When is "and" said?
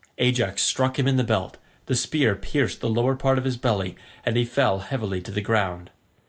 4.25-4.35